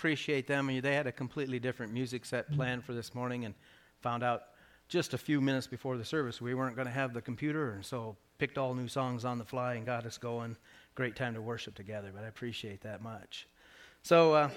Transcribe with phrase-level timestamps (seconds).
[0.00, 0.66] appreciate them.
[0.80, 3.54] They had a completely different music set planned for this morning and
[4.00, 4.44] found out
[4.88, 7.84] just a few minutes before the service we weren't going to have the computer, and
[7.84, 10.56] so picked all new songs on the fly and got us going.
[10.94, 13.46] Great time to worship together, but I appreciate that much.
[14.02, 14.50] So uh,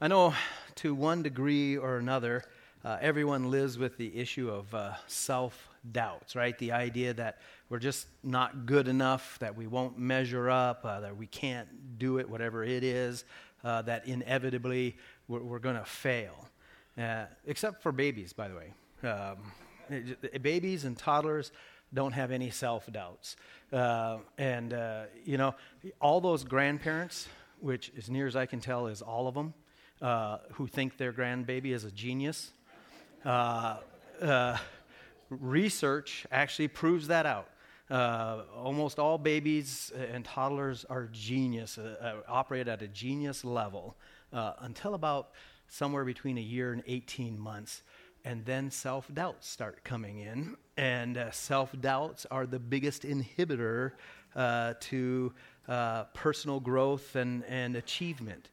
[0.00, 0.32] I know
[0.76, 2.42] to one degree or another,
[2.86, 6.58] uh, everyone lives with the issue of uh, self doubts, right?
[6.58, 7.36] The idea that
[7.68, 12.16] we're just not good enough, that we won't measure up, uh, that we can't do
[12.16, 13.26] it, whatever it is,
[13.64, 14.96] uh, that inevitably
[15.28, 16.48] we're, we're going to fail.
[16.96, 18.72] Uh, except for babies, by the way.
[19.02, 19.38] Um,
[20.42, 21.50] babies and toddlers
[21.92, 23.36] don't have any self doubts.
[23.72, 25.54] Uh, and, uh, you know,
[26.00, 27.28] all those grandparents,
[27.60, 29.54] which, as near as I can tell, is all of them,
[30.02, 32.52] uh, who think their grandbaby is a genius,
[33.24, 33.78] uh,
[34.20, 34.56] uh,
[35.30, 37.48] research actually proves that out.
[37.90, 41.78] Uh, almost all babies and toddlers are genius,
[42.26, 43.96] operate at a genius level
[44.32, 45.30] until about
[45.68, 47.82] somewhere between a year and 18 months
[48.24, 50.56] and then self doubts start coming in.
[50.76, 53.92] And uh, self doubts are the biggest inhibitor
[54.34, 55.32] uh, to
[55.68, 58.48] uh, personal growth and, and achievement.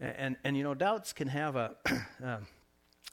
[0.00, 1.74] And, and, and, you know, doubts can have a,
[2.22, 2.46] um,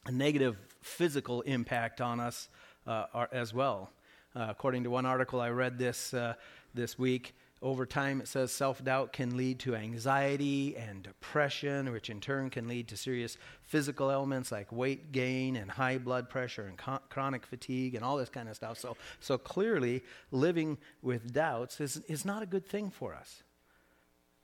[0.05, 2.47] a negative physical impact on us
[2.85, 3.89] uh, as well.
[4.35, 6.35] Uh, according to one article I read this, uh,
[6.73, 12.09] this week, over time, it says self doubt can lead to anxiety and depression, which
[12.09, 16.67] in turn can lead to serious physical ailments like weight gain and high blood pressure
[16.67, 16.77] and
[17.09, 18.77] chronic fatigue and all this kind of stuff.
[18.77, 23.41] So, so clearly, living with doubts is, is not a good thing for us.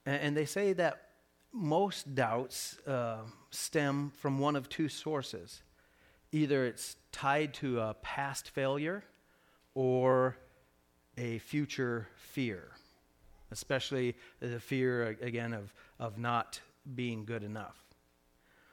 [0.07, 1.09] And, and they say that
[1.51, 3.17] most doubts uh,
[3.51, 5.61] stem from one of two sources
[6.31, 9.03] either it's tied to a past failure
[9.75, 10.37] or
[11.17, 12.73] a future fear
[13.53, 16.59] especially the fear, again, of, of not
[16.95, 17.77] being good enough.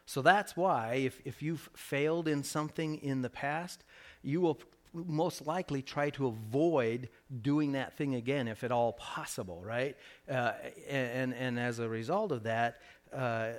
[0.07, 3.85] So that's why, if, if you've failed in something in the past,
[4.23, 4.59] you will
[4.93, 7.09] most likely try to avoid
[7.43, 9.97] doing that thing again if at all possible, right?
[10.29, 10.53] Uh,
[10.89, 12.81] and, and as a result of that,
[13.13, 13.51] uh,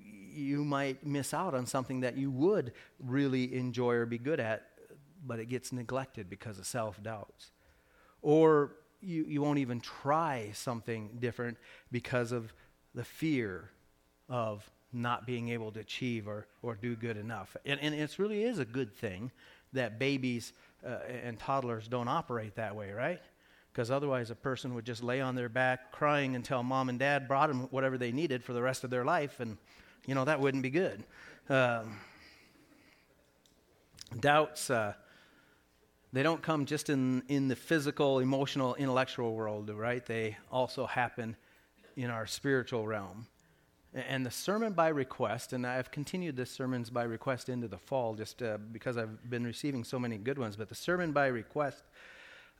[0.00, 4.70] you might miss out on something that you would really enjoy or be good at,
[5.26, 7.50] but it gets neglected because of self doubts.
[8.22, 11.58] Or you, you won't even try something different
[11.92, 12.52] because of
[12.94, 13.70] the fear
[14.28, 17.56] of not being able to achieve or, or do good enough.
[17.64, 19.30] And, and it really is a good thing
[19.72, 20.52] that babies
[20.84, 23.20] uh, and toddlers don't operate that way, right?
[23.72, 27.28] Because otherwise, a person would just lay on their back crying until mom and dad
[27.28, 29.58] brought them whatever they needed for the rest of their life, and,
[30.06, 31.04] you know, that wouldn't be good.
[31.50, 31.98] Um,
[34.18, 34.70] doubts.
[34.70, 34.94] Uh,
[36.16, 40.04] they don't come just in, in the physical, emotional, intellectual world, right?
[40.06, 41.36] They also happen
[41.96, 43.26] in our spiritual realm.
[43.94, 48.14] And the sermon by request, and I've continued the sermons by request into the fall
[48.14, 51.82] just uh, because I've been receiving so many good ones, but the sermon by request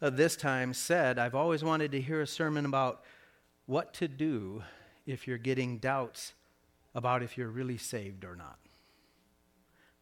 [0.02, 3.04] uh, this time said, I've always wanted to hear a sermon about
[3.64, 4.62] what to do
[5.06, 6.34] if you're getting doubts
[6.94, 8.58] about if you're really saved or not.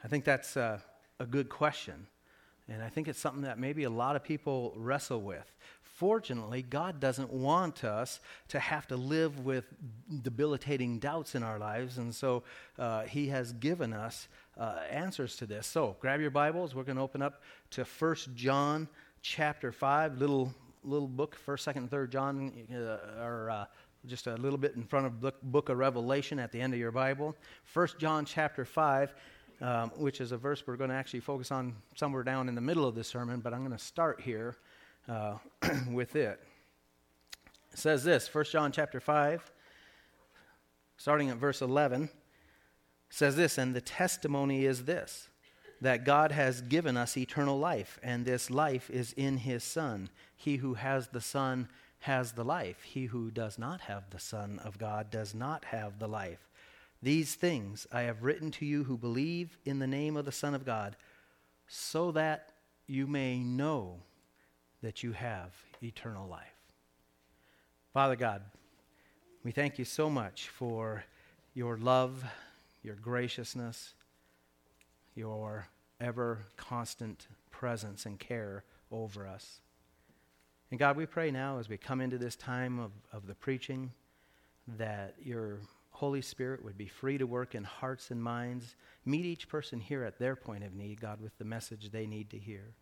[0.02, 0.80] I think that's uh,
[1.20, 2.08] a good question.
[2.68, 5.50] And I think it's something that maybe a lot of people wrestle with.
[5.82, 9.64] Fortunately, God doesn't want us to have to live with
[10.22, 12.42] debilitating doubts in our lives, and so
[12.78, 15.66] uh, He has given us uh, answers to this.
[15.66, 16.74] So grab your Bibles.
[16.74, 18.88] We're going to open up to 1 John
[19.22, 20.52] chapter 5, little,
[20.82, 23.64] little book, 1st, 2nd, 3rd John, uh, or uh,
[24.06, 26.80] just a little bit in front of book, book of Revelation at the end of
[26.80, 27.36] your Bible.
[27.72, 29.14] 1 John chapter 5
[29.64, 32.60] um, which is a verse we're going to actually focus on somewhere down in the
[32.60, 34.56] middle of the sermon, but I'm going to start here
[35.08, 35.38] uh,
[35.90, 36.38] with it.
[37.72, 39.50] It says this, 1 John chapter 5,
[40.98, 42.10] starting at verse 11,
[43.08, 45.28] says this, and the testimony is this,
[45.80, 50.10] that God has given us eternal life, and this life is in his Son.
[50.36, 51.68] He who has the Son
[52.00, 52.82] has the life.
[52.82, 56.50] He who does not have the Son of God does not have the life.
[57.04, 60.54] These things I have written to you who believe in the name of the Son
[60.54, 60.96] of God,
[61.68, 62.52] so that
[62.86, 63.98] you may know
[64.80, 65.52] that you have
[65.82, 66.56] eternal life.
[67.92, 68.40] Father God,
[69.44, 71.04] we thank you so much for
[71.52, 72.24] your love,
[72.82, 73.92] your graciousness,
[75.14, 75.68] your
[76.00, 79.60] ever constant presence and care over us.
[80.70, 83.92] And God, we pray now as we come into this time of, of the preaching
[84.78, 85.58] that your
[85.94, 88.74] Holy Spirit would be free to work in hearts and minds.
[89.04, 92.30] Meet each person here at their point of need, God, with the message they need
[92.30, 92.74] to hear.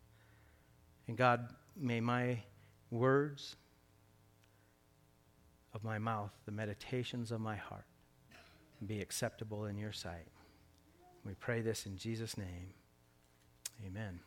[1.06, 2.38] And God, may my
[2.90, 3.56] words
[5.74, 7.84] of my mouth, the meditations of my heart,
[8.86, 10.26] be acceptable in your sight.
[11.26, 12.72] We pray this in Jesus' name.
[13.86, 14.20] Amen.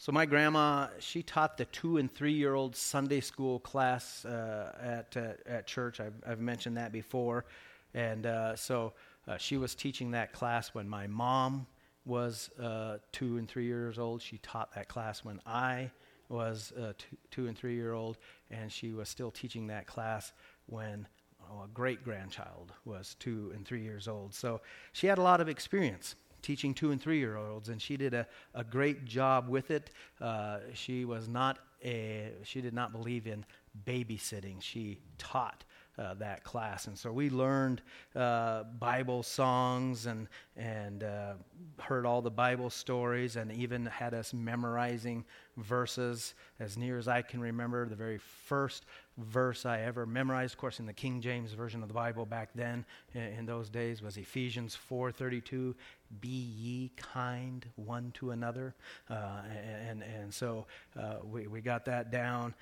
[0.00, 4.72] So, my grandma, she taught the two and three year old Sunday school class uh,
[4.80, 5.98] at, uh, at church.
[5.98, 7.46] I've, I've, mentioned that before.
[7.94, 8.92] And uh, so,
[9.26, 11.66] uh, she was teaching that class when my mom
[12.04, 14.22] was uh, two and three years old.
[14.22, 15.90] She taught that class when I
[16.28, 18.18] was uh, two, two and three year old.
[18.52, 20.32] And she was still teaching that class
[20.66, 21.08] when
[21.50, 24.32] oh, a great grandchild was two and three years old.
[24.32, 24.60] So,
[24.92, 28.14] she had a lot of experience teaching two and three year olds, and she did
[28.14, 29.90] a, a great job with it.
[30.20, 33.44] Uh, she was not a, she did not believe in
[33.86, 34.60] babysitting.
[34.60, 35.64] She taught
[35.98, 36.86] uh, that class.
[36.86, 37.82] And so we learned
[38.14, 41.34] uh, Bible songs and, and uh,
[41.80, 45.24] heard all the Bible stories and even had us memorizing
[45.56, 47.88] verses as near as I can remember.
[47.88, 48.86] The very first
[49.16, 52.50] verse I ever memorized, of course, in the King James Version of the Bible back
[52.54, 55.74] then in, in those days was Ephesians 4.32,
[56.20, 58.74] be ye kind one to another.
[59.08, 59.42] Uh,
[59.88, 60.66] and, and so
[60.98, 62.54] uh, we, we got that down.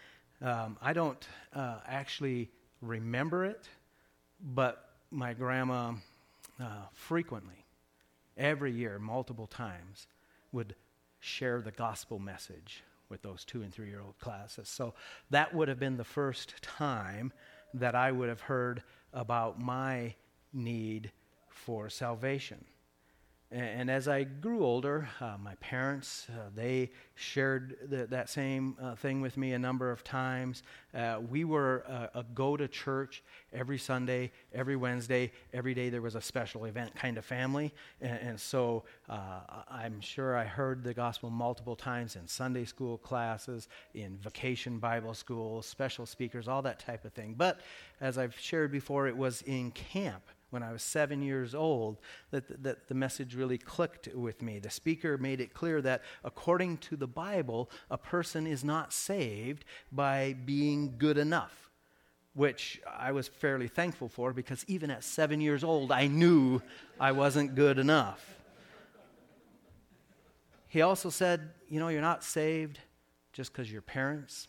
[0.42, 2.50] Um, I don't uh, actually
[2.80, 3.68] remember it,
[4.54, 5.94] but my grandma
[6.60, 7.64] uh, frequently,
[8.36, 10.06] every year, multiple times,
[10.52, 10.74] would
[11.20, 14.68] share the gospel message with those two and three year old classes.
[14.68, 14.94] So
[15.30, 17.32] that would have been the first time
[17.74, 18.82] that I would have heard
[19.12, 20.14] about my
[20.52, 21.12] need
[21.48, 22.64] for salvation.
[23.52, 28.96] And as I grew older, uh, my parents, uh, they shared the, that same uh,
[28.96, 30.64] thing with me a number of times.
[30.92, 33.22] Uh, we were a, a go to church
[33.52, 37.72] every Sunday, every Wednesday, every day there was a special event kind of family.
[38.00, 39.40] And, and so uh,
[39.70, 45.14] I'm sure I heard the gospel multiple times in Sunday school classes, in vacation Bible
[45.14, 47.36] school, special speakers, all that type of thing.
[47.38, 47.60] But
[48.00, 51.98] as I've shared before, it was in camp when I was seven years old
[52.30, 54.58] that, that the message really clicked with me.
[54.58, 59.64] The speaker made it clear that according to the Bible, a person is not saved
[59.90, 61.70] by being good enough,
[62.34, 66.62] which I was fairly thankful for because even at seven years old, I knew
[67.00, 68.36] I wasn't good enough.
[70.68, 72.78] He also said, You know, you're not saved
[73.32, 74.48] just because your parents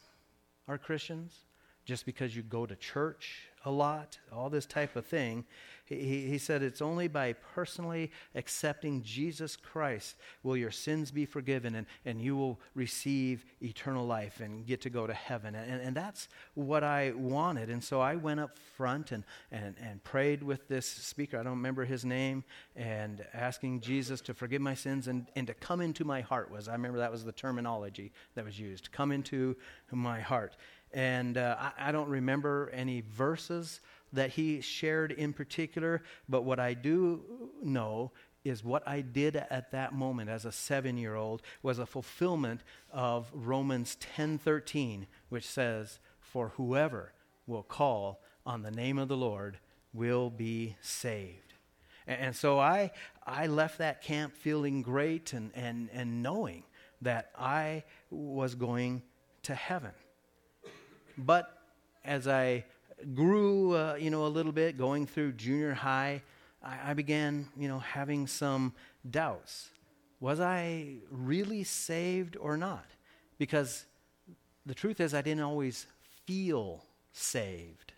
[0.68, 1.46] are Christians,
[1.86, 5.46] just because you go to church a lot, all this type of thing.
[5.88, 11.76] He, he said, It's only by personally accepting Jesus Christ will your sins be forgiven
[11.76, 15.56] and, and you will receive eternal life and get to go to heaven.
[15.56, 17.70] And, and that's what I wanted.
[17.70, 21.40] And so I went up front and, and, and prayed with this speaker.
[21.40, 22.44] I don't remember his name.
[22.76, 26.68] And asking Jesus to forgive my sins and, and to come into my heart was,
[26.68, 29.56] I remember that was the terminology that was used come into
[29.92, 30.56] my heart.
[30.94, 33.82] And uh, I, I don't remember any verses
[34.14, 37.24] that he shared in particular, but what I do
[37.62, 38.12] know
[38.44, 42.62] is what I did at that moment as a 7-year-old was a fulfillment
[42.92, 47.14] of Romans 10:13, which says, "For whoever
[47.46, 49.60] will call on the name of the Lord
[49.94, 51.54] will be saved."
[52.06, 52.92] And, and so I
[53.26, 56.64] I left that camp feeling great and and and knowing
[57.02, 59.04] that I was going
[59.44, 59.92] to heaven.
[61.18, 61.58] But
[62.06, 62.66] as I
[63.14, 66.22] grew, uh, you know, a little bit going through junior high,
[66.64, 68.74] I, I began, you know, having some
[69.10, 69.70] doubts.
[70.20, 72.86] Was I really saved or not?
[73.38, 73.86] Because
[74.66, 75.86] the truth is, I didn't always
[76.26, 77.94] feel saved.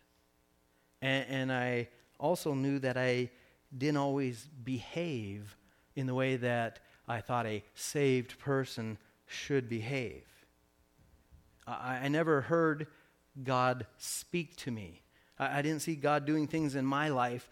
[1.01, 1.87] And, and, I
[2.19, 3.29] also knew that I
[3.75, 5.55] didn't always behave
[5.95, 10.25] in the way that I thought a saved person should behave.
[11.65, 12.87] I, I never heard
[13.43, 15.03] God speak to me.
[15.37, 17.49] I, I, didn't see God doing things in my life,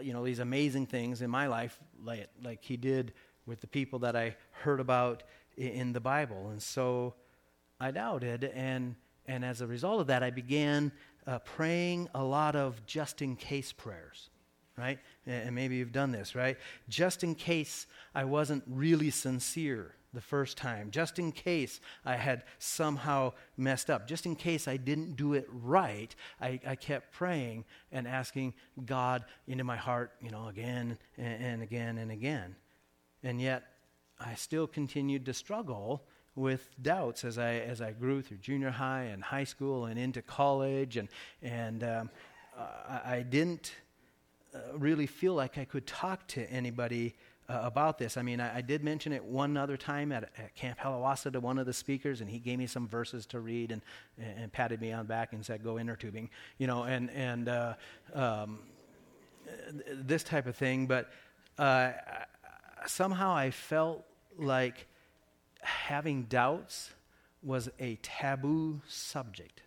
[0.00, 3.12] you know, these amazing things in my life, like, like He did
[3.44, 5.22] with the people that I heard about
[5.56, 6.48] in, in the Bible.
[6.50, 7.14] And so
[7.80, 8.44] I doubted.
[8.44, 10.92] And, and as a result of that, I began
[11.26, 14.30] uh, praying a lot of just in case prayers
[14.78, 14.98] right?
[15.26, 16.58] And maybe you've done this, right?
[16.88, 22.44] Just in case I wasn't really sincere the first time, just in case I had
[22.58, 27.64] somehow messed up, just in case I didn't do it right, I, I kept praying
[27.92, 32.56] and asking God into my heart, you know, again and, and again and again.
[33.22, 33.64] And yet,
[34.18, 39.04] I still continued to struggle with doubts as I as I grew through junior high
[39.04, 41.08] and high school and into college, and
[41.42, 42.10] and um,
[42.56, 43.72] I, I, didn't
[44.54, 47.14] uh, really feel like I could talk to anybody
[47.48, 48.16] uh, about this.
[48.16, 51.40] I mean, I, I, did mention it one other time at, at Camp Halawasa to
[51.40, 53.82] one of the speakers, and he gave me some verses to read and,
[54.18, 57.48] and patted me on the back and said, "Go inner tubing," you know, and and
[57.48, 57.74] uh,
[58.14, 58.58] um,
[59.92, 61.10] this type of thing, but
[61.58, 61.92] uh,
[62.86, 64.04] somehow I felt
[64.38, 64.86] like
[65.60, 66.90] having doubts
[67.42, 69.62] was a taboo subject,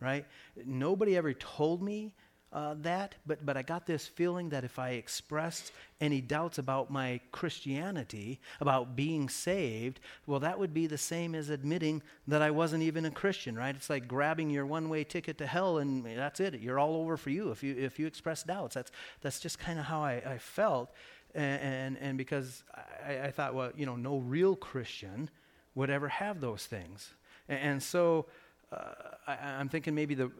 [0.00, 0.26] right?
[0.64, 2.12] Nobody ever told me
[2.54, 6.88] uh, that, but, but I got this feeling that if I expressed any doubts about
[6.88, 12.52] my Christianity, about being saved, well, that would be the same as admitting that I
[12.52, 13.74] wasn't even a Christian, right?
[13.74, 16.60] It's like grabbing your one way ticket to hell and that's it.
[16.60, 18.76] You're all over for you if you, if you express doubts.
[18.76, 20.92] That's, that's just kind of how I, I felt.
[21.34, 22.62] And, and, and because
[23.04, 25.28] I, I, thought, well, you know, no real Christian
[25.74, 27.14] would ever have those things.
[27.48, 28.26] And, so
[28.70, 28.92] uh,
[29.26, 30.30] I, I'm thinking maybe the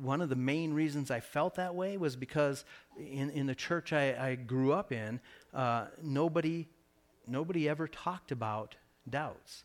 [0.00, 2.64] one of the main reasons I felt that way was because
[2.98, 5.20] in, in the church I, I grew up in,
[5.52, 6.68] uh, nobody,
[7.26, 8.76] nobody ever talked about
[9.08, 9.64] doubts.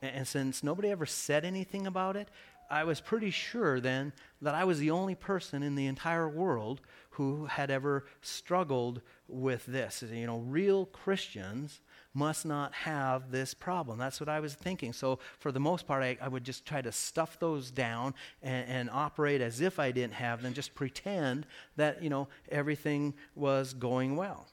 [0.00, 2.28] And, and since nobody ever said anything about it,
[2.70, 4.12] I was pretty sure then
[4.42, 9.66] that I was the only person in the entire world who had ever struggled with
[9.66, 10.02] this.
[10.02, 11.80] You know, real Christians
[12.16, 13.98] must not have this problem.
[13.98, 14.94] That's what I was thinking.
[14.94, 18.68] So, for the most part, I, I would just try to stuff those down and,
[18.68, 21.46] and, operate as if I didn't have them, just pretend
[21.76, 24.46] that, you know, everything was going well.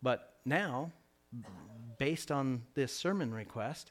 [0.00, 0.92] But now,
[1.98, 3.90] based on this sermon request,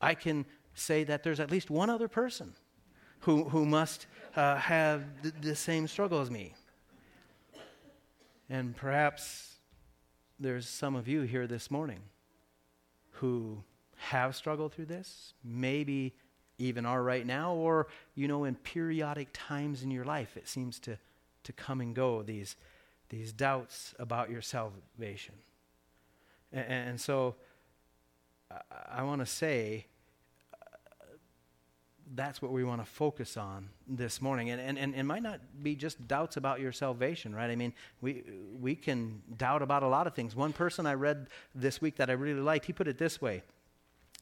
[0.00, 0.44] I can
[0.74, 2.54] say that there's at least one other person
[3.20, 6.54] who, who must uh, have th- the same struggle as me.
[8.50, 9.53] And perhaps
[10.38, 12.00] there's some of you here this morning
[13.12, 13.62] who
[13.96, 16.14] have struggled through this, maybe
[16.58, 20.78] even are right now, or, you know, in periodic times in your life, it seems
[20.80, 20.98] to,
[21.42, 22.56] to come and go, these,
[23.08, 25.34] these doubts about your salvation.
[26.52, 27.36] And, and so
[28.50, 29.86] I, I want to say
[32.14, 34.50] that's what we want to focus on this morning.
[34.50, 37.50] And, and, and it might not be just doubts about your salvation, right?
[37.50, 38.22] I mean, we,
[38.60, 40.36] we can doubt about a lot of things.
[40.36, 43.42] One person I read this week that I really liked, he put it this way.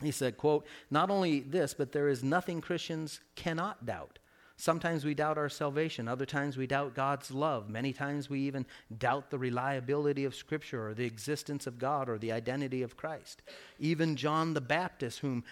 [0.00, 4.18] He said, quote, not only this, but there is nothing Christians cannot doubt.
[4.56, 6.06] Sometimes we doubt our salvation.
[6.06, 7.68] Other times we doubt God's love.
[7.68, 8.64] Many times we even
[8.96, 13.42] doubt the reliability of Scripture or the existence of God or the identity of Christ.
[13.80, 15.42] Even John the Baptist, whom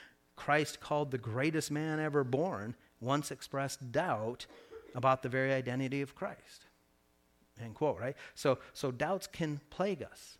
[0.40, 4.46] Christ called the greatest man ever born, once expressed doubt
[4.94, 6.64] about the very identity of Christ.
[7.62, 8.16] End quote, right?
[8.34, 10.38] So, so doubts can plague us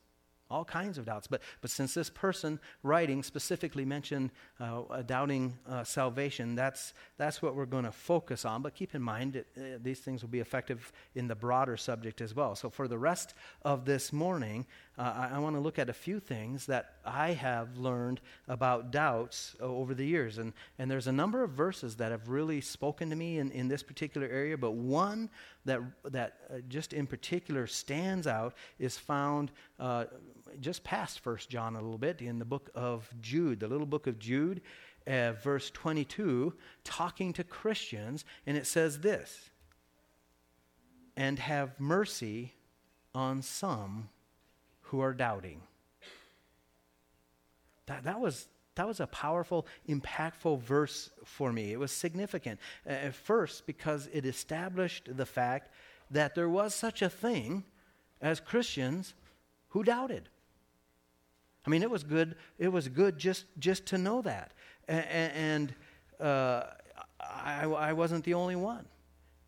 [0.50, 1.26] all kinds of doubts.
[1.26, 7.54] But, but since this person writing specifically mentioned uh, doubting uh, salvation, that's, that's what
[7.54, 8.62] we're going to focus on.
[8.62, 12.20] But keep in mind, it, uh, these things will be effective in the broader subject
[12.20, 12.56] as well.
[12.56, 14.66] So for the rest of this morning,
[15.00, 18.90] uh, I, I want to look at a few things that I have learned about
[18.90, 20.36] doubts uh, over the years.
[20.36, 23.68] And, and there's a number of verses that have really spoken to me in, in
[23.68, 25.30] this particular area, but one
[25.64, 29.50] that, that uh, just in particular stands out is found
[30.60, 34.06] just past First John a little bit in the book of Jude, the little book
[34.06, 34.60] of Jude,
[35.06, 36.52] uh, verse 22,
[36.84, 39.48] talking to Christians, and it says this
[41.16, 42.52] And have mercy
[43.14, 44.10] on some
[44.90, 45.60] who are doubting.
[47.86, 51.72] That, that was that was a powerful, impactful verse for me.
[51.72, 52.60] It was significant.
[52.86, 55.70] Uh, at first, because it established the fact
[56.10, 57.64] that there was such a thing
[58.22, 59.14] as Christians
[59.68, 60.28] who doubted.
[61.66, 62.36] I mean, it was good.
[62.58, 64.52] It was good just just to know that,
[64.88, 65.74] and,
[66.18, 66.62] uh,
[67.20, 68.86] I, I wasn't the only one.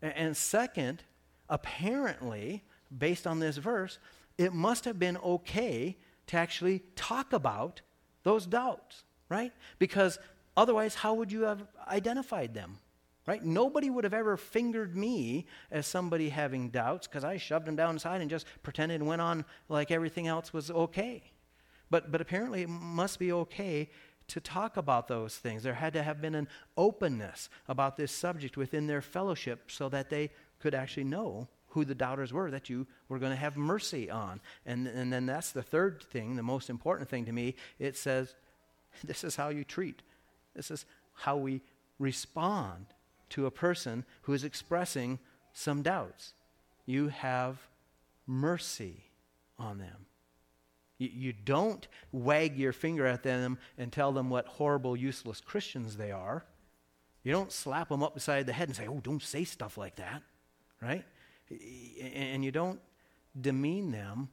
[0.01, 1.01] And second,
[1.49, 2.63] apparently,
[2.95, 3.99] based on this verse,
[4.37, 5.97] it must have been okay
[6.27, 7.81] to actually talk about
[8.23, 9.51] those doubts, right?
[9.79, 10.17] Because
[10.55, 12.79] otherwise, how would you have identified them?
[13.25, 13.43] Right?
[13.43, 17.91] Nobody would have ever fingered me as somebody having doubts because I shoved them down
[17.91, 21.31] inside and just pretended and went on like everything else was okay.
[21.89, 23.89] But, but apparently, it must be okay
[24.27, 25.63] to talk about those things.
[25.63, 30.09] There had to have been an openness about this subject within their fellowship so that
[30.09, 34.09] they could actually know who the doubters were that you were going to have mercy
[34.09, 34.39] on.
[34.65, 37.55] And, and then that's the third thing, the most important thing to me.
[37.79, 38.35] It says,
[39.03, 40.01] this is how you treat,
[40.55, 41.61] this is how we
[41.99, 42.85] respond
[43.29, 45.19] to a person who is expressing
[45.53, 46.33] some doubts.
[46.85, 47.57] You have
[48.27, 49.05] mercy
[49.57, 50.05] on them.
[50.99, 55.97] You, you don't wag your finger at them and tell them what horrible, useless Christians
[55.97, 56.45] they are.
[57.23, 59.95] You don't slap them up beside the head and say, oh, don't say stuff like
[59.95, 60.21] that,
[60.81, 61.05] right?
[62.01, 62.79] And you don't
[63.39, 64.29] demean them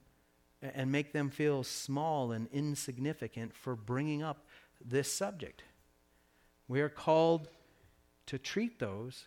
[0.61, 4.45] and make them feel small and insignificant for bringing up
[4.83, 5.63] this subject.
[6.67, 7.49] We are called
[8.27, 9.25] to treat those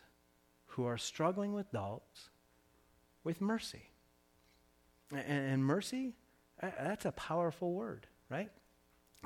[0.67, 2.31] who are struggling with doubts
[3.25, 3.91] with mercy.
[5.13, 6.15] And, mercy,
[6.61, 8.51] that's a powerful word, right?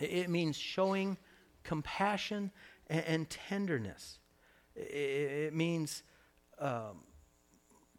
[0.01, 1.17] It, means showing
[1.65, 2.51] compassion
[2.89, 4.19] and, tenderness.
[4.75, 6.03] It means
[6.59, 7.03] um,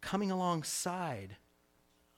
[0.00, 1.36] coming alongside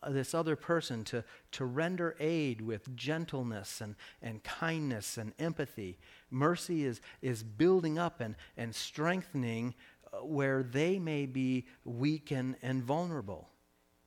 [0.08, 5.98] this other person to, to render aid with gentleness and, and kindness and empathy.
[6.30, 9.74] Mercy is, is building up and, and strengthening
[10.12, 13.48] uh, where they may be weak and, and vulnerable.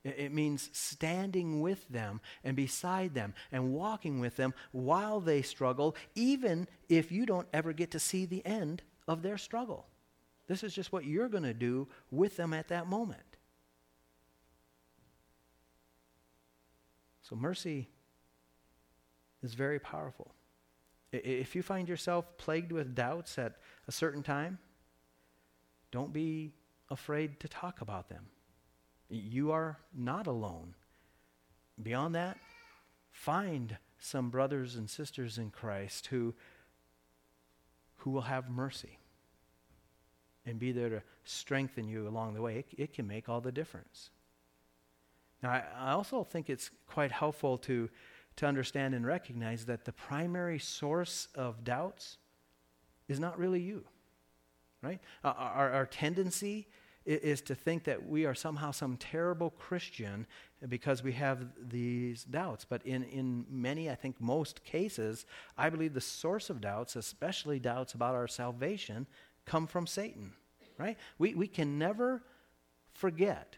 [0.04, 5.42] It, it means standing with them and beside them and walking with them while they
[5.42, 9.86] struggle, even if you don't ever get to see the end of their struggle.
[10.46, 13.22] This is just what you're going to do with them at that moment.
[17.28, 17.88] So, mercy
[19.42, 20.32] is very powerful.
[21.12, 23.56] If you find yourself plagued with doubts at
[23.88, 24.58] a certain time,
[25.90, 26.52] don't be
[26.88, 28.26] afraid to talk about them.
[29.08, 30.74] You are not alone.
[31.82, 32.38] Beyond that,
[33.10, 36.34] find some brothers and sisters in Christ who,
[37.96, 38.98] who will have mercy
[40.44, 42.58] and be there to strengthen you along the way.
[42.58, 44.10] It, it can make all the difference.
[45.42, 47.88] Now, I, also think it's quite helpful to,
[48.36, 52.18] to understand and recognize that the primary source of doubts
[53.08, 53.84] is not really you,
[54.82, 55.00] right?
[55.22, 56.66] Uh, our, our tendency
[57.06, 60.26] is to think that we are somehow some terrible Christian
[60.68, 62.64] because we have these doubts.
[62.64, 65.24] But in, in many, I think most cases,
[65.56, 69.06] I believe the source of doubts, especially doubts about our salvation,
[69.44, 70.32] come from Satan,
[70.78, 70.98] right?
[71.18, 72.24] We, we can never
[72.92, 73.56] forget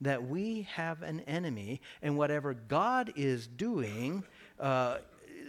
[0.00, 4.24] that we have an enemy, and whatever God is doing,
[4.58, 4.98] uh,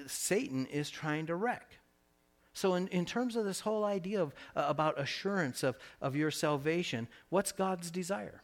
[0.08, 1.80] Satan is trying to wreck.
[2.54, 6.32] So, in, in terms of this whole idea of, uh, about assurance of, of your
[6.32, 8.42] salvation, what's God's desire?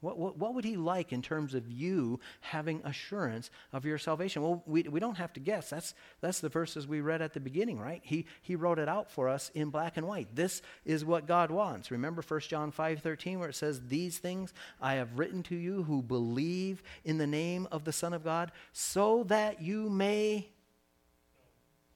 [0.00, 4.42] What, what, what, would he like in terms of you having assurance of your salvation?
[4.42, 5.70] Well, we, we don't have to guess.
[5.70, 8.00] That's, that's the verses we read at the beginning, right?
[8.04, 10.28] He, he wrote it out for us in black and white.
[10.36, 11.90] This is what God wants.
[11.90, 15.82] Remember 1 John 5 13, where it says, These things I have written to you
[15.82, 20.48] who believe in the name of the Son of God, so that you may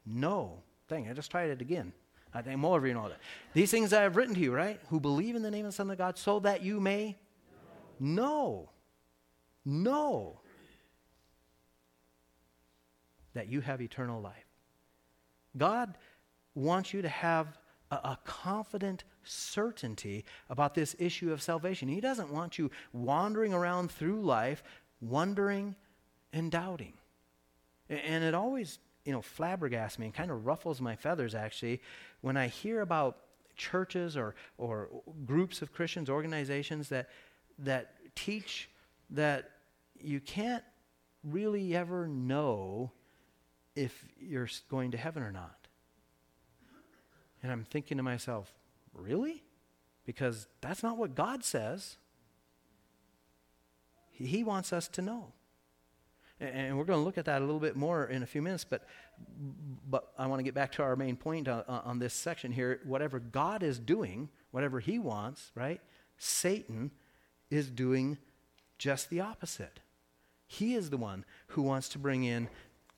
[0.04, 0.58] know.
[0.88, 1.92] Dang, I just tried it again.
[2.34, 3.18] I think more of you know that.
[3.52, 4.80] These things I have written to you, right?
[4.88, 7.16] Who believe in the name of the Son of God, so that you may
[8.02, 8.70] no.
[9.64, 10.40] No.
[13.34, 14.44] That you have eternal life.
[15.56, 15.96] God
[16.54, 17.58] wants you to have
[17.92, 21.88] a, a, confident certainty about this issue of salvation.
[21.88, 24.62] He doesn't want you wandering around through life
[25.00, 25.76] wondering
[26.32, 26.94] and doubting.
[27.88, 31.80] And it always, you know, flabbergasts me and kind of ruffles my feathers actually
[32.20, 33.18] when I hear about
[33.56, 34.88] churches or, or
[35.26, 37.08] groups of Christians, organizations that
[37.62, 38.68] that teach
[39.10, 39.50] that
[40.00, 40.64] you can't
[41.24, 42.90] really ever know
[43.74, 45.68] if you're going to heaven or not.
[47.42, 48.52] And I'm thinking to myself,
[48.94, 49.42] really?
[50.04, 51.96] Because that's not what God says.
[54.10, 55.32] He wants us to know.
[56.38, 58.64] And we're going to look at that a little bit more in a few minutes,
[58.64, 58.84] but,
[59.88, 62.80] but I want to get back to our main point on, on this section here.
[62.84, 65.80] Whatever God is doing, whatever He wants, right?
[66.18, 66.90] Satan
[67.52, 68.16] is doing
[68.78, 69.80] just the opposite.
[70.46, 72.48] He is the one who wants to bring in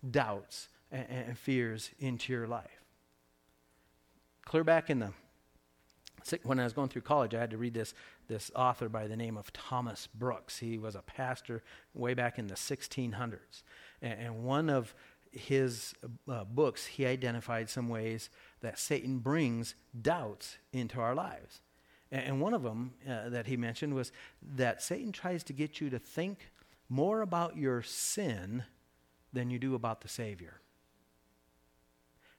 [0.08, 2.84] doubts and, and fears into your life.
[4.44, 5.12] Clear back in the
[6.42, 7.92] when I was going through college, I had to read this,
[8.28, 10.58] this author by the name of Thomas Brooks.
[10.58, 11.62] He was a pastor
[11.92, 13.62] way back in the 1600s.
[14.00, 14.94] And, and one of
[15.30, 15.92] his
[16.26, 18.30] uh, books, he identified some ways
[18.62, 21.60] that Satan brings doubts into our lives.
[22.14, 24.12] And one of them uh, that he mentioned was
[24.54, 26.52] that Satan tries to get you to think
[26.88, 28.62] more about your sin
[29.32, 30.60] than you do about the Savior.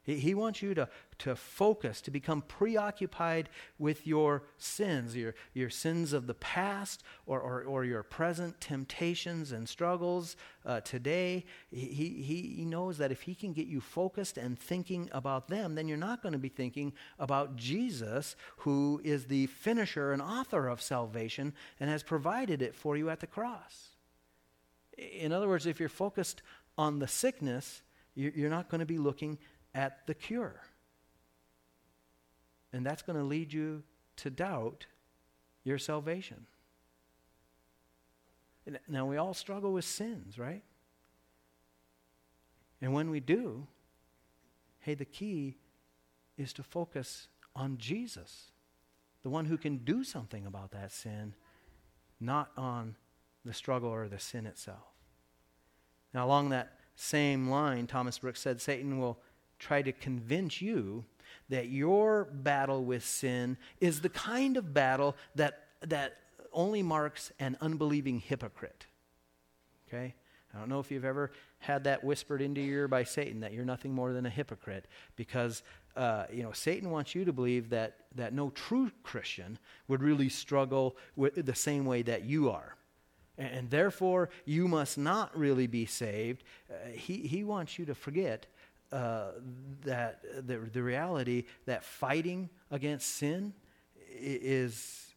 [0.05, 0.87] He, wants you to,
[1.19, 7.39] to focus, to become preoccupied with your sins, your, your sins of the past or,
[7.39, 11.45] or, or your present temptations and struggles uh, today.
[11.71, 15.73] He, he, he knows that if he can get you focused and thinking about them,
[15.73, 20.67] then you're not going to be thinking about Jesus, who is the finisher and author
[20.67, 23.95] of salvation and has provided it for you at the cross.
[24.97, 26.43] In other words, if you're focused
[26.77, 27.81] on the sickness,
[28.15, 29.37] you're not going to be looking
[29.75, 30.61] at the cure.
[32.73, 33.83] And that's going to lead you
[34.17, 34.87] to doubt
[35.63, 36.47] your salvation.
[38.87, 40.63] Now, we all struggle with sins, right?
[42.81, 43.67] And when we do,
[44.79, 45.57] hey, the key
[46.37, 48.51] is to focus on Jesus,
[49.23, 51.35] the one who can do something about that sin,
[52.19, 52.95] not on
[53.43, 54.95] the struggle or the sin itself.
[56.13, 59.19] Now, along that same line, Thomas Brooks said Satan will
[59.65, 61.03] try to convince you
[61.49, 66.17] that your battle with sin is the kind of battle that, that
[66.53, 68.85] only marks an unbelieving hypocrite.
[69.87, 70.13] Okay?
[70.53, 73.53] I don't know if you've ever had that whispered into your ear by Satan that
[73.53, 75.63] you're nothing more than a hypocrite because
[75.97, 80.29] uh, you know Satan wants you to believe that that no true Christian would really
[80.29, 82.75] struggle with the same way that you are.
[83.37, 86.43] And, therefore, you must not really be saved.
[86.69, 88.45] Uh, he, he wants you to forget
[88.91, 89.31] uh,
[89.83, 93.53] that the, the reality that fighting against sin
[94.19, 95.13] is,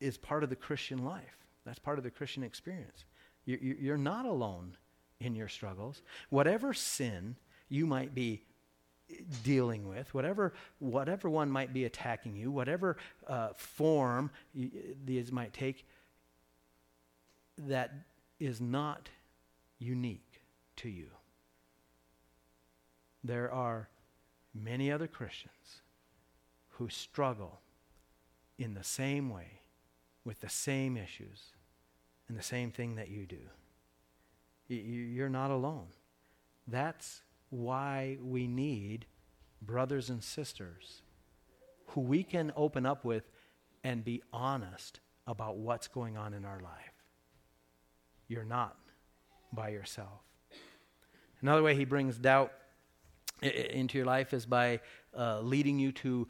[0.00, 1.38] is part of the Christian life.
[1.64, 3.04] That's part of the Christian experience.
[3.44, 4.76] You, you, you're not alone
[5.20, 6.02] in your struggles.
[6.30, 7.36] Whatever sin
[7.68, 8.42] you might be
[9.42, 14.30] dealing with, whatever, whatever one might be attacking you, whatever uh, form
[15.04, 15.86] these might take,
[17.58, 17.92] that
[18.40, 19.08] is not
[19.78, 20.40] unique
[20.76, 21.08] to you.
[23.24, 23.88] There are
[24.54, 25.82] many other Christians
[26.70, 27.60] who struggle
[28.58, 29.60] in the same way
[30.24, 31.52] with the same issues
[32.28, 33.48] and the same thing that you do.
[34.68, 35.88] You're not alone.
[36.66, 39.06] That's why we need
[39.60, 41.02] brothers and sisters
[41.88, 43.28] who we can open up with
[43.84, 46.94] and be honest about what's going on in our life.
[48.28, 48.76] You're not
[49.52, 50.22] by yourself.
[51.40, 52.52] Another way he brings doubt
[53.42, 54.80] into your life is by
[55.16, 56.28] uh, leading you to,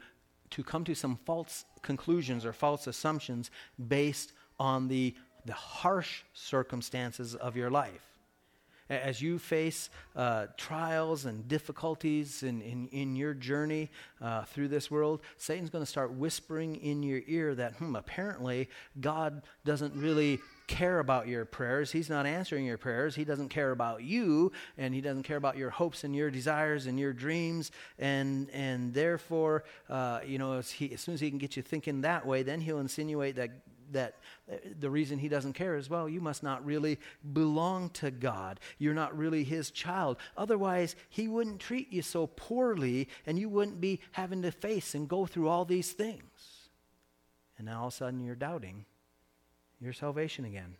[0.51, 3.51] to come to some false conclusions or false assumptions
[3.87, 5.13] based on the,
[5.45, 8.13] the harsh circumstances of your life.
[8.89, 13.89] As you face uh, trials and difficulties in, in, in your journey
[14.21, 18.69] uh, through this world, Satan's going to start whispering in your ear that, hmm, apparently
[18.99, 21.91] God doesn't really care about your prayers.
[21.91, 23.15] He's not answering your prayers.
[23.15, 26.85] He doesn't care about you, and he doesn't care about your hopes and your desires
[26.85, 27.71] and your dreams.
[27.99, 31.63] And and therefore, uh, you know, as, he, as soon as he can get you
[31.63, 33.51] thinking that way, then he'll insinuate that
[33.91, 34.15] that
[34.51, 36.99] uh, the reason he doesn't care is well, you must not really
[37.33, 38.59] belong to God.
[38.77, 40.17] You're not really his child.
[40.35, 45.07] Otherwise, he wouldn't treat you so poorly, and you wouldn't be having to face and
[45.07, 46.69] go through all these things.
[47.57, 48.85] And now all of a sudden, you're doubting
[49.83, 50.75] your salvation again.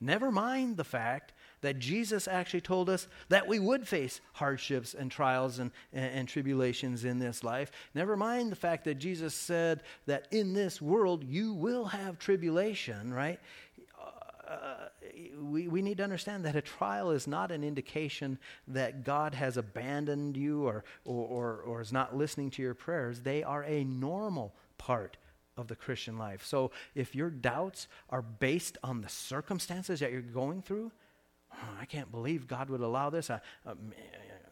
[0.00, 5.10] Never mind the fact that Jesus actually told us that we would face hardships and
[5.10, 7.72] trials and, and, and, tribulations in this life.
[7.94, 13.12] Never mind the fact that Jesus said that in this world you will have tribulation,
[13.12, 13.40] right?
[14.48, 14.88] Uh,
[15.40, 19.56] we, we need to understand that a trial is not an indication that God has
[19.56, 23.20] abandoned you or, or, or, or is not listening to your prayers.
[23.20, 25.16] They are a normal part
[25.58, 26.46] of the Christian life.
[26.46, 30.92] So if your doubts are based on the circumstances that you're going through,
[31.52, 33.28] oh, I can't believe God would allow this.
[33.28, 33.74] I, uh,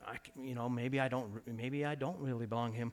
[0.07, 1.31] I, you know, maybe I don't.
[1.47, 2.93] Maybe I don't really belong Him.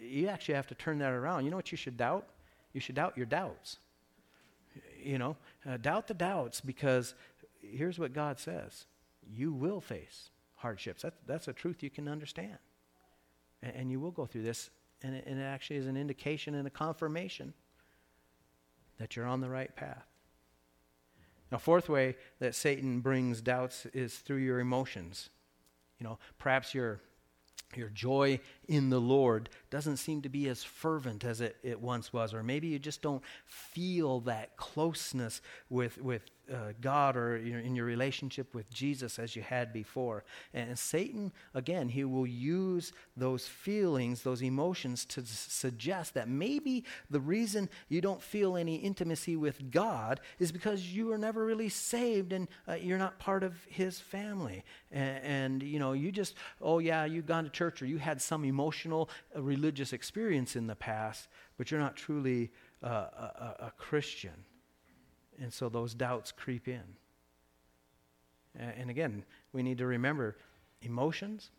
[0.00, 1.44] You actually have to turn that around.
[1.44, 2.26] You know what you should doubt?
[2.72, 3.78] You should doubt your doubts.
[5.02, 7.14] You know, uh, doubt the doubts because
[7.62, 8.86] here's what God says:
[9.26, 11.02] you will face hardships.
[11.02, 12.58] That, that's a truth you can understand,
[13.62, 14.70] and, and you will go through this
[15.04, 17.52] and it, and it actually is an indication and a confirmation
[18.98, 20.06] that you're on the right path.
[21.52, 25.28] Now, fourth way that Satan brings doubts is through your emotions.
[26.00, 27.00] You know, perhaps your
[27.76, 32.12] your joy in the Lord doesn't seem to be as fervent as it, it once
[32.12, 37.54] was, or maybe you just don't feel that closeness with, with uh, God or you
[37.54, 40.24] know, in your relationship with Jesus as you had before.
[40.52, 46.84] And Satan, again, he will use those feelings, those emotions to s- suggest that maybe
[47.10, 51.68] the reason you don't feel any intimacy with God is because you were never really
[51.68, 54.64] saved and uh, you're not part of his family.
[54.92, 58.20] And, and, you know, you just, oh yeah, you've gone to church or you had
[58.20, 62.50] some emotional uh, religious experience in the past, but you're not truly
[62.82, 64.44] uh, a, a Christian.
[65.40, 66.82] And so those doubts creep in.
[68.54, 69.24] And again,
[69.54, 70.36] we need to remember
[70.82, 71.50] emotions,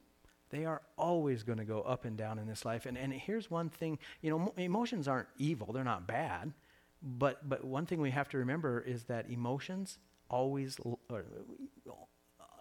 [0.51, 2.85] they are always going to go up and down in this life.
[2.85, 6.53] And, and here's one thing you know, emotions aren't evil, they're not bad.
[7.01, 9.97] But, but one thing we have to remember is that emotions
[10.29, 10.77] always,
[11.09, 11.25] or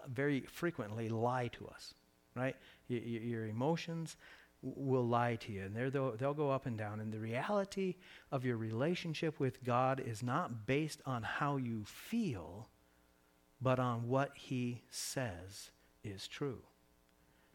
[0.08, 1.94] very frequently, lie to us,
[2.34, 2.56] right?
[2.88, 4.16] your emotions
[4.64, 7.00] will lie to you, and they'll, they'll go up and down.
[7.00, 7.96] And the reality
[8.32, 12.68] of your relationship with God is not based on how you feel,
[13.60, 15.70] but on what He says
[16.02, 16.62] is true.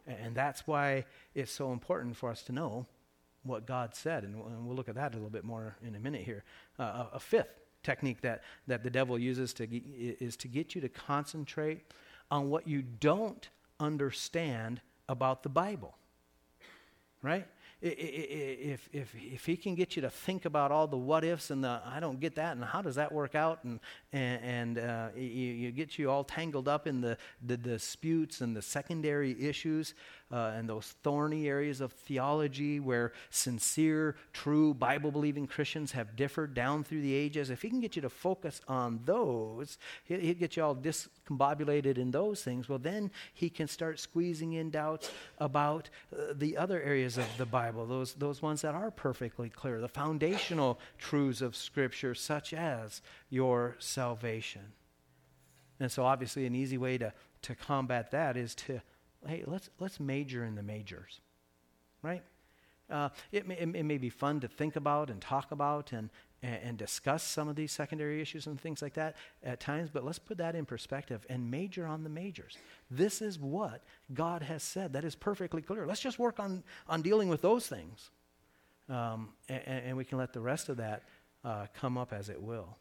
[0.06, 2.86] And that's why it's so important for us to know
[3.44, 4.24] what God said.
[4.24, 6.44] And we'll look at that a little bit more in a minute here.
[6.78, 10.90] Uh, a fifth technique that, that the devil uses to, is to get you to
[10.90, 11.82] concentrate
[12.30, 15.96] on what you don't understand about the Bible.
[17.22, 17.46] Right?
[17.82, 21.64] if, if, if he can get you to think about all the what ifs and
[21.64, 23.80] the I don't get that and how does that work out and,
[24.12, 28.56] and, and uh, you, you, get you all tangled up in the, the disputes and
[28.56, 29.94] the secondary issues
[30.32, 36.54] uh, and those thorny areas of theology where sincere, true, Bible believing Christians have differed
[36.54, 40.36] down through the ages, if he can get you to focus on those, he'll, he'll
[40.36, 45.12] get you all discombobulated in those things, well, then he can start squeezing in doubts
[45.38, 49.80] about uh, the other areas of the Bible, those, those ones that are perfectly clear,
[49.80, 54.74] the foundational truths of Scripture, such as your salvation.
[55.80, 57.14] And so, obviously, an easy way to,
[57.44, 58.82] to combat that is to
[59.28, 61.20] hey, let's, let's major in the majors,
[62.02, 62.24] right?
[62.90, 66.10] Uh, it, may, it, may be fun to think about and talk about and,
[66.42, 70.18] and, discuss some of these secondary issues and things like that at times, but let's
[70.18, 72.58] put that in perspective and major on the majors.
[72.90, 74.94] This is what God has said.
[74.94, 75.86] That is perfectly clear.
[75.86, 78.10] Let's just work on, on dealing with those things.
[78.90, 81.04] Um, and, and, we can let the rest of that
[81.46, 82.76] uh, come up as it will.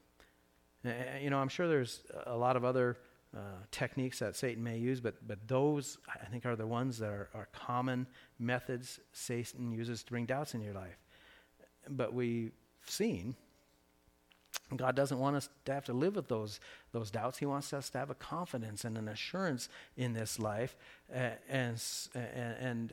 [0.84, 2.98] You know, I'm sure there's a lot of other
[3.36, 7.10] uh, techniques that Satan may use, but, but those, I think, are the ones that
[7.10, 8.06] are, are common
[8.38, 10.98] methods Satan uses to bring doubts in your life.
[11.88, 12.52] But we've
[12.86, 13.34] seen
[14.76, 16.60] God doesn't want us to have to live with those,
[16.92, 17.38] those doubts.
[17.38, 20.76] He wants us to have a confidence and an assurance in this life.
[21.14, 21.80] Uh, and,
[22.14, 22.92] and, and,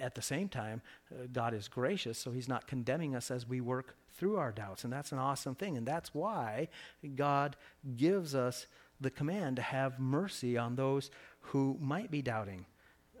[0.00, 0.82] at the same time,
[1.12, 4.84] uh, God is gracious, so He's not condemning us as we work through our doubts.
[4.84, 5.76] And that's an awesome thing.
[5.76, 6.68] And that's why
[7.14, 7.56] God
[7.96, 8.66] gives us
[9.00, 12.66] the command to have mercy on those who might be doubting.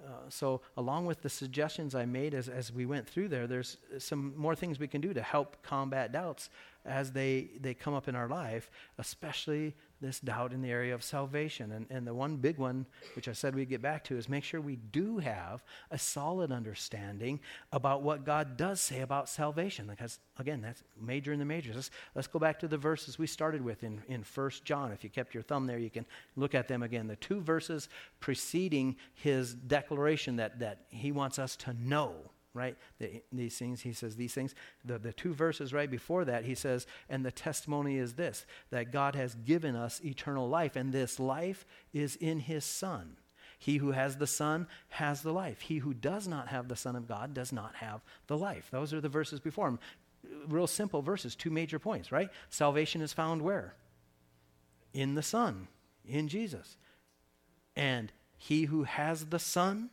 [0.04, 3.76] Uh, so, along with the suggestions I made as, as we went through there, there's
[3.98, 6.50] some more things we can do to help combat doubts
[6.88, 11.02] as they, they come up in our life, especially this doubt in the area of
[11.02, 11.72] salvation.
[11.72, 14.44] And, and the one big one, which I said we'd get back to, is make
[14.44, 17.40] sure we do have a solid understanding
[17.72, 19.86] about what God does say about salvation.
[19.86, 21.74] Because, again, that's major in the majors.
[21.74, 24.92] Let's, let's go back to the verses we started with in, in 1 John.
[24.92, 27.08] If you kept your thumb there, you can look at them again.
[27.08, 27.88] The two verses
[28.20, 32.14] preceding his declaration that, that he wants us to know
[32.58, 32.76] right?
[32.98, 34.54] The, these things, he says these things.
[34.84, 38.92] The, the two verses right before that, he says, and the testimony is this that
[38.92, 43.16] God has given us eternal life, and this life is in his Son.
[43.58, 45.60] He who has the Son has the life.
[45.62, 48.68] He who does not have the Son of God does not have the life.
[48.70, 49.78] Those are the verses before him.
[50.46, 52.30] Real simple verses, two major points, right?
[52.50, 53.74] Salvation is found where?
[54.92, 55.68] In the Son,
[56.06, 56.76] in Jesus.
[57.74, 59.90] And he who has the Son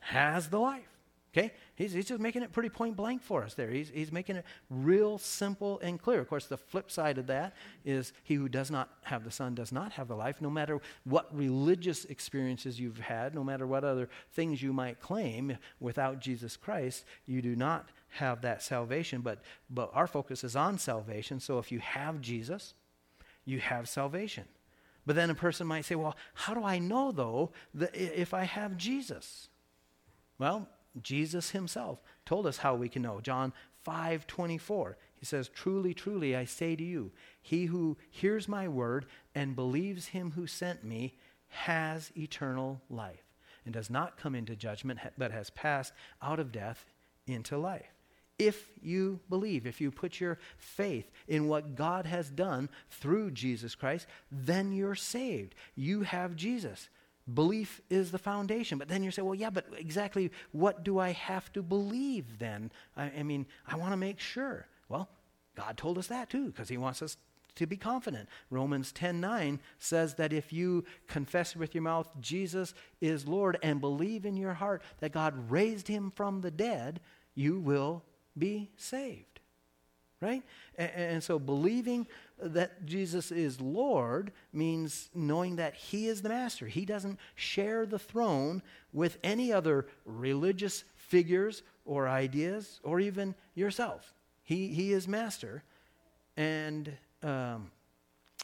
[0.00, 0.93] has the life.
[1.36, 1.52] Okay?
[1.74, 3.68] He's, he's just making it pretty point blank for us there.
[3.68, 6.20] He's, he's making it real simple and clear.
[6.20, 9.52] Of course, the flip side of that is he who does not have the Son
[9.52, 10.40] does not have the life.
[10.40, 15.58] No matter what religious experiences you've had, no matter what other things you might claim,
[15.80, 19.20] without Jesus Christ, you do not have that salvation.
[19.20, 21.40] But, but our focus is on salvation.
[21.40, 22.74] So if you have Jesus,
[23.44, 24.44] you have salvation.
[25.04, 28.44] But then a person might say, well, how do I know, though, that if I
[28.44, 29.48] have Jesus?
[30.38, 30.68] Well,
[31.02, 33.20] Jesus himself told us how we can know.
[33.20, 33.52] John
[33.82, 34.96] 5 24.
[35.14, 40.08] He says, Truly, truly, I say to you, he who hears my word and believes
[40.08, 41.14] him who sent me
[41.48, 43.22] has eternal life
[43.64, 46.84] and does not come into judgment, but has passed out of death
[47.26, 47.94] into life.
[48.38, 53.74] If you believe, if you put your faith in what God has done through Jesus
[53.74, 55.54] Christ, then you're saved.
[55.76, 56.88] You have Jesus.
[57.32, 58.76] Belief is the foundation.
[58.76, 62.70] But then you say, well, yeah, but exactly what do I have to believe then?
[62.96, 64.66] I, I mean, I want to make sure.
[64.88, 65.08] Well,
[65.56, 67.16] God told us that too, because He wants us
[67.56, 68.28] to be confident.
[68.50, 74.26] Romans 10:9 says that if you confess with your mouth Jesus is Lord and believe
[74.26, 77.00] in your heart that God raised him from the dead,
[77.34, 78.02] you will
[78.36, 79.34] be saved
[80.24, 80.42] right?
[80.76, 82.06] And, and, so believing
[82.42, 86.66] that Jesus is Lord means knowing that He is the master.
[86.66, 94.14] He doesn't share the throne with any other religious figures or ideas or even yourself.
[94.42, 95.62] He, he is master.
[96.36, 96.92] And
[97.22, 97.70] um,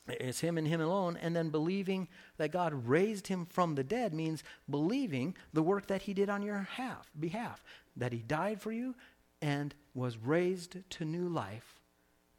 [0.09, 1.19] it's Him and Him alone.
[1.21, 6.03] And then believing that God raised Him from the dead means believing the work that
[6.03, 7.65] He did on your half, behalf,
[7.97, 8.95] that He died for you
[9.43, 11.80] and was raised to new life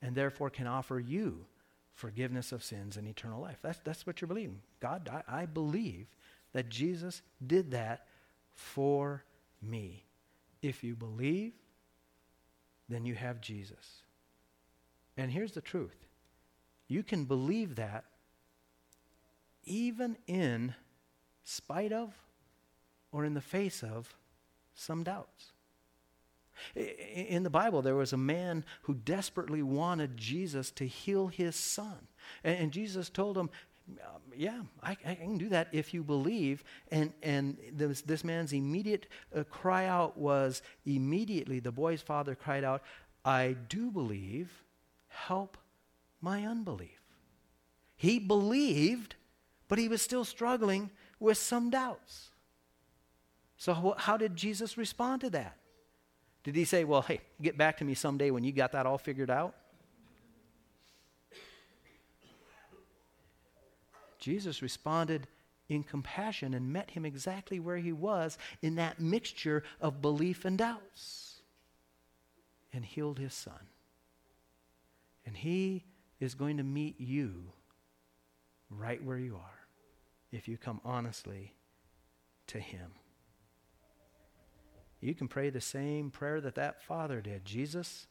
[0.02, 1.46] and therefore can offer you
[1.94, 3.58] forgiveness of sins and eternal life.
[3.62, 4.62] That's, that's what you're believing.
[4.80, 6.08] God, I, I believe
[6.54, 8.08] that Jesus did that
[8.56, 9.24] for
[9.62, 10.06] me.
[10.62, 11.54] If you believe,
[12.90, 14.04] then you have Jesus.
[15.18, 15.96] And here's the truth
[16.88, 18.06] you can believe that
[19.64, 20.74] even in
[21.44, 22.14] spite of
[23.12, 24.16] or in the face of
[24.74, 25.52] some doubts.
[26.76, 32.08] In the Bible, there was a man who desperately wanted Jesus to heal his son.
[32.44, 33.50] And Jesus told him,
[33.90, 36.64] um, Yeah, I, I, can do that if you believe.
[36.92, 42.64] And, and this, this man's immediate uh, cry out was immediately, the boy's father cried
[42.64, 42.84] out,
[43.26, 44.64] I do believe,
[45.08, 45.58] help
[46.22, 47.02] my unbelief.
[47.96, 49.16] He believed,
[49.68, 52.32] but he was still struggling with some doubts.
[53.58, 55.58] So, how did Jesus respond to that?
[56.44, 58.98] Did he say, Well, hey, get back to me someday when you got that all
[58.98, 59.56] figured out?
[64.20, 65.28] Jesus responded
[65.68, 70.58] in compassion and met him exactly where he was in that mixture of belief and
[70.58, 71.42] doubts
[72.74, 73.68] and healed his son.
[75.26, 75.86] And he
[76.20, 77.52] is going to meet you
[78.70, 79.68] right where you are
[80.32, 81.54] if you come honestly
[82.48, 82.92] to him.
[85.02, 88.06] You can pray the same prayer that that father did Jesus,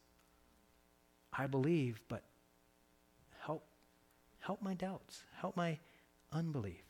[1.33, 2.24] I believe, but
[3.38, 3.64] help,
[4.40, 5.79] help my doubts, help my
[6.33, 6.83] unbelief.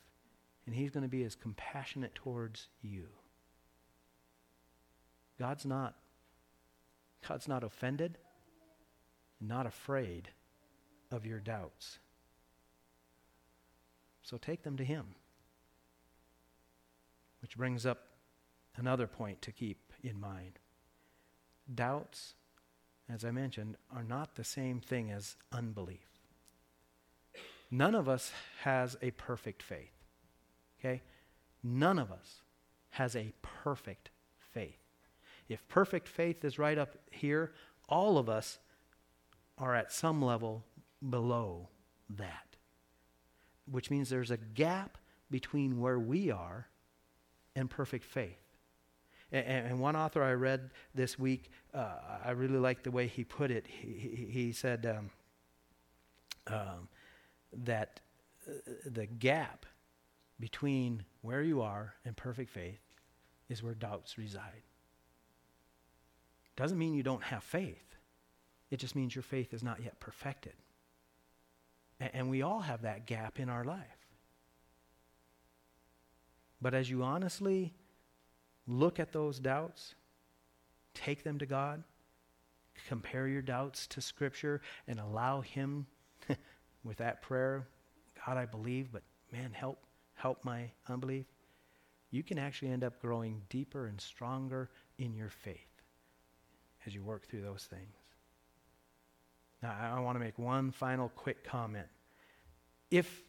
[0.65, 3.07] And he's going to be as compassionate towards you.
[5.39, 5.95] God's not
[7.27, 8.17] God's not offended,
[9.39, 10.29] not afraid
[11.11, 11.99] of your doubts.
[14.23, 15.15] So take them to him.
[17.41, 18.07] Which brings up
[18.75, 20.59] another point to keep in mind.
[21.73, 22.35] Doubts,
[23.09, 25.99] as I mentioned, are not the same thing as unbelief.
[27.69, 28.31] None of us
[28.63, 29.93] has a perfect faith.
[30.79, 31.01] Okay?
[31.63, 32.41] None of us
[32.91, 34.09] has a perfect
[34.53, 34.79] faith.
[35.47, 37.53] If perfect faith is right up here,
[37.87, 38.59] all of us
[39.57, 40.65] are at some level
[41.07, 41.69] below
[42.09, 42.57] that,
[43.69, 44.97] which means there's a gap
[45.29, 46.67] between where we are
[47.55, 48.40] and perfect faith.
[49.31, 53.23] And, and one author I read this week, uh, I really liked the way he
[53.23, 53.65] put it.
[53.67, 55.09] He, he, said um,
[56.47, 56.87] um,
[57.53, 58.01] that
[58.47, 58.53] uh,
[58.85, 59.65] the gap
[60.39, 62.81] between where you are and perfect faith
[63.47, 64.63] is where doubts reside.
[66.55, 67.95] Doesn't mean you don't have faith.
[68.69, 70.53] It just means your faith is not yet perfected.
[71.99, 73.85] And, and we all have that gap in our life.
[76.61, 77.73] But as you honestly
[78.71, 79.95] look at those doubts,
[80.93, 81.83] take them to God,
[82.87, 85.85] compare your doubts to Scripture, and allow Him
[86.83, 87.67] with that prayer
[88.25, 89.79] God, I believe, but man, help,
[90.13, 91.25] help my unbelief.
[92.11, 95.81] You can actually end up growing deeper and stronger in your faith
[96.85, 97.95] as you work through those things.
[99.63, 101.87] Now, I want to make one final quick comment.
[102.89, 103.23] If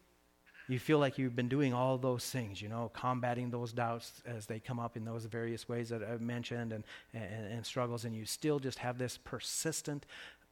[0.68, 4.46] you feel like you've been doing all those things, you know, combating those doubts as
[4.46, 8.14] they come up in those various ways that I've mentioned and, and, and struggles, and
[8.14, 10.06] you still just have this persistent,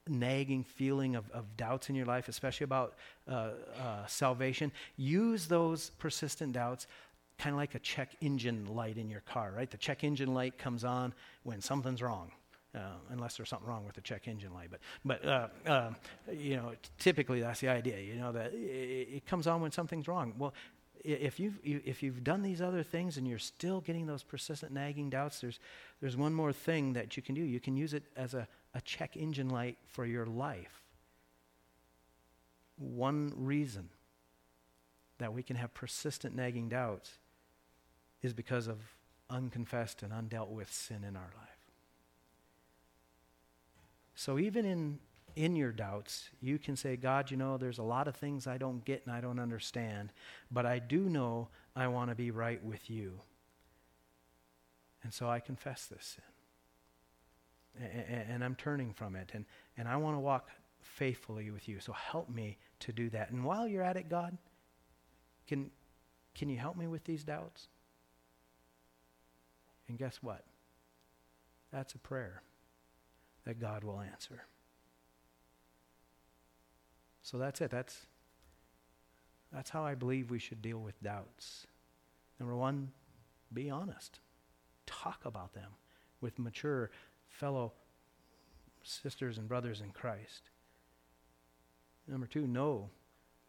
[0.09, 2.95] nagging feeling of, of doubts in your life, especially about
[3.29, 6.87] uh, uh, salvation, use those persistent doubts
[7.39, 9.71] kind of like a check engine light in your car, right?
[9.71, 12.33] The check engine light comes on when something's wrong.
[12.73, 12.79] Uh,
[13.11, 14.69] unless there's something wrong with the check engine light.
[14.71, 15.91] But, but uh, uh,
[16.33, 20.07] you know, typically that's the idea, you know, that it, it, comes on when something's
[20.07, 20.35] wrong.
[20.39, 20.55] Well,
[21.03, 25.11] if you've, if you've done these other things and you're still getting those persistent nagging
[25.11, 25.59] doubts, there's,
[26.01, 27.41] there's one more thing that you can do.
[27.41, 30.83] You can use it as a, a check engine light for your life.
[32.77, 33.89] One reason
[35.19, 37.19] that we can have persistent nagging doubts
[38.23, 38.79] is because of
[39.29, 41.60] unconfessed and undealt with sin in our life.
[44.15, 44.99] So even in
[45.37, 48.59] in your doubts, you can say, God, you know, there's a lot of things I
[48.59, 50.13] don't get and I don't understand,
[50.51, 53.21] but I do know I want to be right with you.
[55.03, 56.25] And so I confess this sin.
[58.09, 59.31] And, and I'm turning from it.
[59.33, 59.45] And,
[59.77, 61.81] and I want to walk faithfully with you.
[61.81, 63.31] So help me to do that.
[63.31, 64.37] And while you're at it, God,
[65.47, 65.71] can,
[66.35, 67.69] can you help me with these doubts?
[69.89, 70.45] And guess what?
[71.73, 72.43] That's a prayer
[73.45, 74.45] that God will answer.
[77.23, 77.71] So that's it.
[77.71, 78.07] That's,
[79.53, 81.67] that's how I believe we should deal with doubts.
[82.39, 82.91] Number one,
[83.53, 84.21] be honest.
[84.87, 85.73] Talk about them
[86.21, 86.91] with mature
[87.29, 87.73] fellow
[88.83, 90.51] sisters and brothers in Christ.
[92.09, 92.91] Number two, know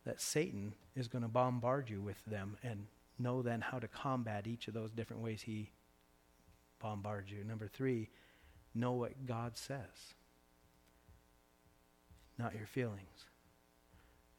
[0.05, 2.85] that Satan is going to bombard you with them and
[3.17, 5.71] know then how to combat each of those different ways he
[6.79, 7.43] bombards you.
[7.43, 8.09] Number three,
[8.73, 10.15] know what God says,
[12.37, 13.25] not your feelings.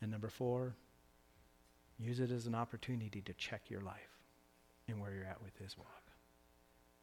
[0.00, 0.74] And number four,
[1.98, 4.18] use it as an opportunity to check your life
[4.88, 6.02] and where you're at with His walk.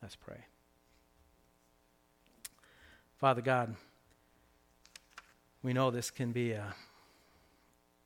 [0.02, 0.46] Let's pray.
[3.18, 3.76] Father God,
[5.62, 6.74] we know this can be a,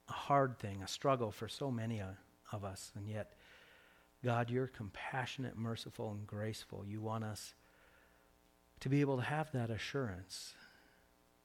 [0.10, 2.02] a hard thing, a struggle for so many
[2.52, 3.34] of us, and yet,
[4.24, 6.84] God, you're compassionate, merciful, and graceful.
[6.88, 7.54] You want us
[8.84, 10.56] to be able to have that assurance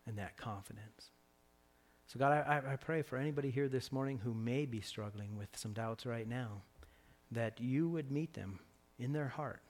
[0.09, 1.12] and that confidence.
[2.09, 5.47] So, God, I, I pray for anybody here this morning who may be struggling with
[5.55, 6.62] some doubts right now,
[7.30, 8.59] that you would meet them
[8.99, 9.62] in their heart,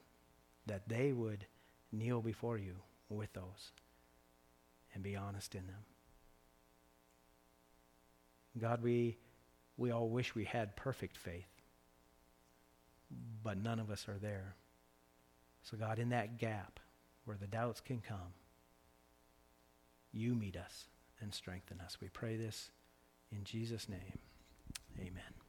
[0.64, 1.44] that they would
[1.92, 2.76] kneel before you
[3.10, 3.72] with those
[4.94, 5.84] and be honest in them.
[8.58, 9.18] God, we,
[9.76, 11.52] we all wish we had perfect faith,
[13.42, 14.54] but none of us are there.
[15.64, 16.80] So, God, in that gap
[17.28, 18.32] where the doubts can come,
[20.12, 20.86] you meet us
[21.20, 21.98] and strengthen us.
[22.00, 22.70] We pray this
[23.30, 24.18] in Jesus' name.
[24.98, 25.47] Amen.